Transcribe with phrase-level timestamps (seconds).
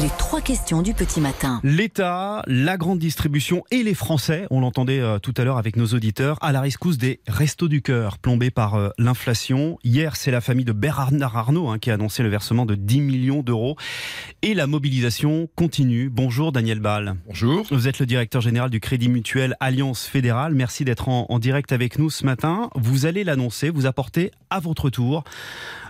[0.00, 1.60] Les trois questions du petit matin.
[1.64, 5.86] L'État, la grande distribution et les Français, on l'entendait euh, tout à l'heure avec nos
[5.88, 9.78] auditeurs, à la rescousse des restos du cœur plombés par euh, l'inflation.
[9.84, 13.00] Hier, c'est la famille de Bernard Arnault hein, qui a annoncé le versement de 10
[13.02, 13.76] millions d'euros.
[14.40, 16.08] Et la mobilisation continue.
[16.08, 17.16] Bonjour Daniel Ball.
[17.26, 17.66] Bonjour.
[17.70, 20.54] Vous êtes le directeur général du Crédit Mutuel Alliance Fédérale.
[20.54, 22.70] Merci d'être en, en direct avec nous ce matin.
[22.76, 25.22] Vous allez l'annoncer, vous apportez à votre tour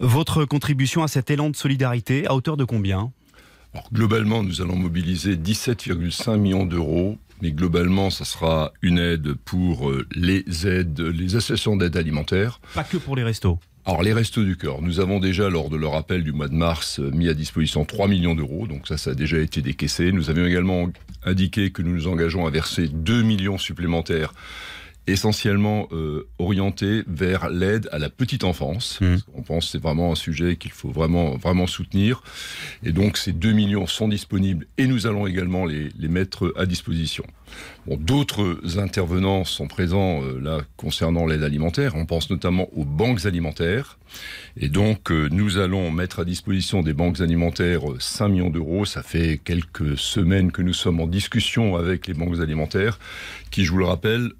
[0.00, 3.12] votre contribution à cet élan de solidarité à hauteur de combien?
[3.74, 7.18] Alors, globalement, nous allons mobiliser 17,5 millions d'euros.
[7.40, 12.60] Mais globalement, ça sera une aide pour euh, les aides, les associations d'aide alimentaire.
[12.74, 13.60] Pas que pour les restos.
[13.84, 16.54] Alors, les Restos du Cœur, nous avons déjà, lors de leur appel du mois de
[16.54, 18.66] mars, euh, mis à disposition 3 millions d'euros.
[18.66, 20.12] Donc ça, ça a déjà été décaissé.
[20.12, 20.90] Nous avions également
[21.24, 24.34] indiqué que nous nous engageons à verser 2 millions supplémentaires
[25.08, 29.00] essentiellement euh, orientés vers l'aide à la petite enfance.
[29.00, 29.16] Mmh.
[29.34, 32.22] On pense que c'est vraiment un sujet qu'il faut vraiment, vraiment soutenir.
[32.82, 36.66] Et donc ces 2 millions sont disponibles et nous allons également les, les mettre à
[36.66, 37.24] disposition.
[37.86, 41.94] Bon, D'autres intervenants sont présents euh, là concernant l'aide alimentaire.
[41.94, 43.98] On pense notamment aux banques alimentaires.
[44.56, 48.84] Et donc euh, nous allons mettre à disposition des banques alimentaires euh, 5 millions d'euros.
[48.84, 52.98] Ça fait quelques semaines que nous sommes en discussion avec les banques alimentaires
[53.50, 54.30] qui, je vous le rappelle,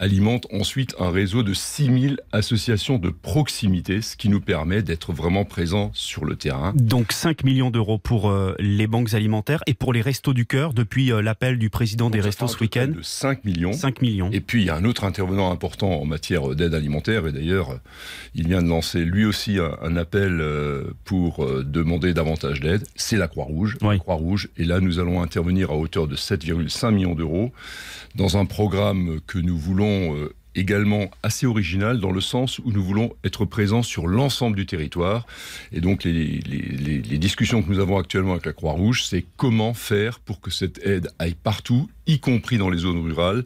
[0.00, 5.44] alimente ensuite un réseau de 6000 associations de proximité, ce qui nous permet d'être vraiment
[5.44, 6.72] présents sur le terrain.
[6.74, 10.72] Donc 5 millions d'euros pour euh, les banques alimentaires et pour les restos du cœur
[10.72, 12.88] depuis euh, l'appel du président des Donc, restos ce week-end.
[12.88, 13.74] De 5 millions.
[13.74, 14.30] 5 millions.
[14.32, 17.78] Et puis il y a un autre intervenant important en matière d'aide alimentaire, et d'ailleurs
[18.34, 23.18] il vient de lancer lui aussi un, un appel euh, pour demander davantage d'aide, c'est
[23.18, 23.76] la Croix-Rouge.
[23.82, 23.94] Oui.
[23.94, 27.52] La Croix-Rouge, et là nous allons intervenir à hauteur de 7,5 millions d'euros
[28.14, 32.82] dans un programme que nous voulons euh, également assez original dans le sens où nous
[32.82, 35.26] voulons être présents sur l'ensemble du territoire.
[35.72, 40.40] Et donc les discussions que nous avons actuellement avec la Croix-Rouge, c'est comment faire pour
[40.40, 43.44] que cette aide aille partout, y compris dans les zones rurales,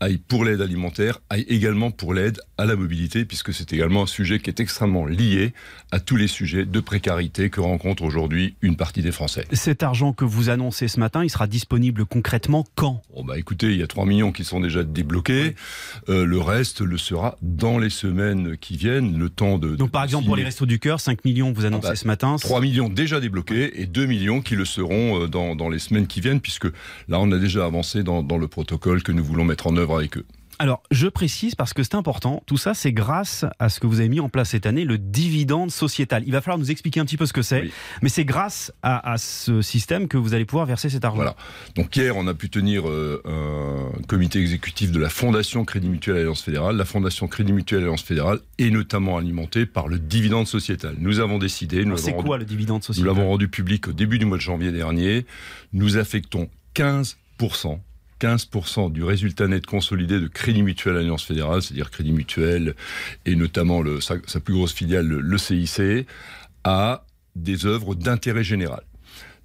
[0.00, 4.06] aille pour l'aide alimentaire, aille également pour l'aide à la mobilité, puisque c'est également un
[4.06, 5.52] sujet qui est extrêmement lié
[5.92, 9.46] à tous les sujets de précarité que rencontre aujourd'hui une partie des Français.
[9.52, 13.02] Cet argent que vous annoncez ce matin, il sera disponible concrètement quand?
[13.14, 15.54] Bon bah écoutez, il y a 3 millions qui sont déjà débloqués.
[16.08, 19.76] Euh, le reste le sera dans les semaines qui viennent, le temps de.
[19.76, 22.36] Donc par exemple pour les restos du cœur, 5 millions vous annoncez bah, ce matin.
[22.40, 26.06] 3 millions déjà débloqués et 2 millions qui le seront euh, dans, dans les semaines
[26.06, 26.66] qui viennent, puisque
[27.08, 29.89] là on a déjà avancé dans, dans le protocole que nous voulons mettre en œuvre
[29.98, 30.24] avec eux.
[30.62, 34.00] Alors je précise parce que c'est important, tout ça c'est grâce à ce que vous
[34.00, 36.22] avez mis en place cette année, le dividende sociétal.
[36.26, 37.72] Il va falloir nous expliquer un petit peu ce que c'est, Oui.
[38.02, 41.16] mais c'est grâce à, à ce système que vous allez pouvoir verser cet argent.
[41.16, 41.34] Voilà.
[41.76, 46.18] Donc hier, on a pu tenir euh, un comité exécutif de la Fondation Crédit Mutuel
[46.18, 46.76] Alliance Fédérale.
[46.76, 50.94] La Fondation Crédit Mutuel Alliance Fédérale est notamment alimentée par le dividende sociétal.
[50.98, 53.06] Nous avons décidé, nous Alors, C'est quoi rendu, le dividende nous sociétal?
[53.14, 55.24] l'avons rendu public au début du mois de janvier dernier,
[55.72, 57.78] nous affectons 15%.
[58.20, 62.74] 15% du résultat net consolidé de Crédit Mutuel Alliance Fédérale, c'est-à-dire Crédit Mutuel
[63.26, 66.06] et notamment sa, plus grosse filiale, le, le CIC,
[66.64, 67.04] à
[67.36, 68.82] des œuvres d'intérêt général.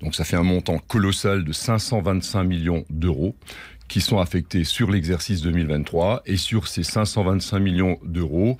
[0.01, 3.35] Donc ça fait un montant colossal de 525 millions d'euros
[3.87, 8.57] qui sont affectés sur l'exercice 2023 et sur ces 525 millions d'euros,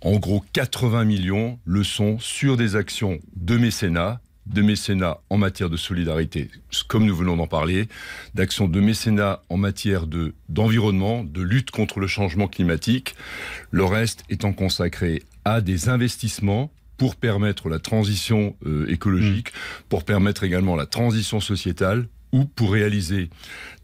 [0.00, 5.70] en gros 80 millions le sont sur des actions de mécénat de mécénat en matière
[5.70, 6.50] de solidarité,
[6.88, 7.88] comme nous venons d'en parler,
[8.34, 13.14] d'actions de mécénat en matière de d'environnement, de lutte contre le changement climatique.
[13.70, 19.52] Le reste étant consacré à des investissements pour permettre la transition euh, écologique,
[19.88, 23.28] pour permettre également la transition sociétale ou pour réaliser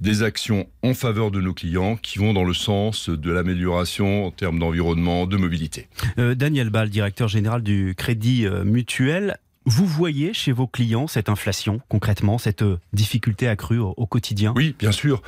[0.00, 4.30] des actions en faveur de nos clients qui vont dans le sens de l'amélioration en
[4.30, 5.88] termes d'environnement, de mobilité.
[6.18, 9.36] Euh, Daniel Ball, directeur général du Crédit euh, Mutuel.
[9.68, 14.54] Vous voyez chez vos clients cette inflation, concrètement, cette euh, difficulté accrue au, au quotidien?
[14.56, 15.22] Oui, bien sûr.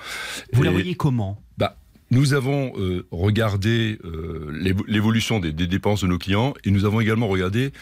[0.54, 1.38] Vous la voyez comment?
[1.58, 1.76] Bah,
[2.10, 6.86] nous avons euh, regardé euh, l'évo- l'évolution des, des dépenses de nos clients et nous
[6.86, 7.72] avons également regardé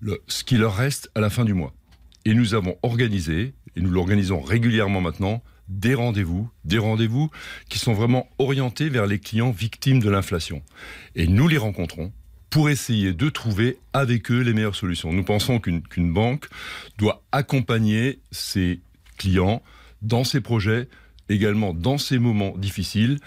[0.00, 1.72] le- ce qui leur reste à la fin du mois.
[2.26, 7.30] Et nous avons organisé, et nous l'organisons régulièrement maintenant, des rendez-vous, des rendez-vous
[7.70, 10.60] qui sont vraiment orientés vers les clients victimes de l'inflation.
[11.14, 12.12] Et nous les rencontrons
[12.52, 15.10] pour essayer de trouver avec eux les meilleures solutions.
[15.10, 16.48] Nous pensons qu'une banque
[16.98, 18.80] doit accompagner ses
[19.16, 19.62] clients
[20.02, 20.86] dans ses projets,
[21.30, 23.18] également dans ces moments difficiles,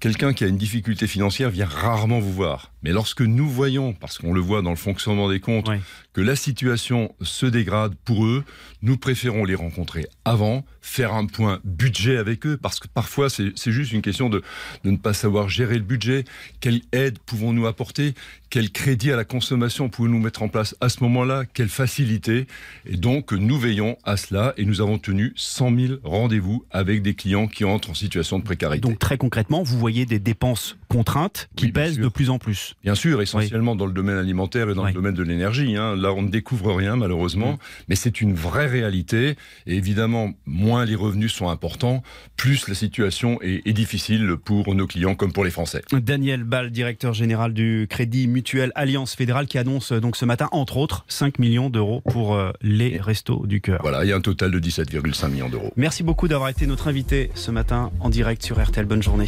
[0.00, 2.72] quelqu'un qui a une difficulté financière vient rarement vous voir.
[2.82, 5.68] Mais lorsque nous voyons, parce qu'on le voit dans le fonctionnement des comptes,
[6.12, 8.44] que la situation se dégrade pour eux,
[8.82, 13.52] nous préférons les rencontrer avant, faire un point budget avec eux, parce que parfois c'est
[13.56, 14.42] juste une question de,
[14.84, 16.24] de ne pas savoir gérer le budget.
[16.60, 18.14] Quelle aide pouvons-nous apporter?
[18.50, 21.44] Quel crédit à la consommation pouvons-nous mettre en place à ce moment-là?
[21.52, 22.46] Quelle facilité?
[22.86, 27.14] Et donc nous veillons à cela et nous avons tenu 100 000 rendez-vous avec des
[27.14, 28.80] clients qui entrent en situation de précarité.
[28.80, 32.74] Donc très concrètement, vous voyez des dépenses contraintes qui pèsent de plus en plus.
[32.82, 35.76] Bien sûr, essentiellement dans le domaine alimentaire et dans le domaine de l'énergie.
[35.76, 35.96] Hein.
[35.96, 37.58] Là, on ne découvre rien malheureusement, mm.
[37.88, 39.36] mais c'est une vraie réalité.
[39.66, 42.02] Et évidemment, moins les revenus sont importants,
[42.36, 45.82] plus la situation est, est, difficile pour nos clients comme pour les Français.
[45.92, 50.76] Daniel Ball, directeur général du Crédit Mutuel Alliance Fédérale, qui annonce donc ce matin, entre
[50.76, 53.80] autres, 5 millions d'euros pour euh, les Restos du Cœur.
[53.82, 55.72] Voilà, il y a un total de 17,5 millions d'euros.
[55.76, 58.86] Merci beaucoup d'avoir été notre invité ce matin en direct sur RTL.
[58.86, 59.26] Bonne journée.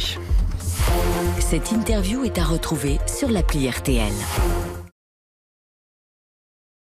[1.51, 4.13] Cette interview est à retrouver sur l'appli RTL.